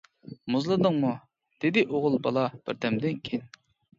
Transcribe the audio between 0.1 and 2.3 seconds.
-مۇزلىدىڭمۇ؟ -دېدى ئوغۇل